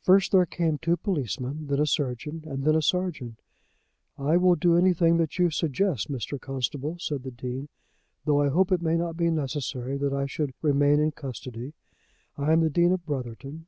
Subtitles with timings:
[0.00, 3.42] First there came two policemen, then a surgeon, and then a sergeant.
[4.16, 6.40] "I will do anything that you suggest, Mr.
[6.40, 7.68] Constable," said the Dean,
[8.24, 11.74] "though I hope it may not be necessary that I should remain in custody.
[12.38, 13.66] I am the Dean of Brotherton."